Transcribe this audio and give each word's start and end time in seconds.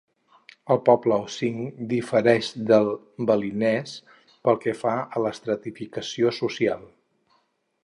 El 0.75 0.79
poble 0.85 1.17
osing 1.25 1.59
difereix 1.91 2.49
del 2.71 2.89
balinès 3.31 3.93
pel 4.49 4.59
que 4.65 4.75
fa 4.81 4.97
a 5.17 5.25
l'estratificació 5.27 6.35
social. 6.43 6.85